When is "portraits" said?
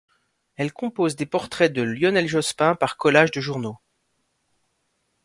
1.27-1.71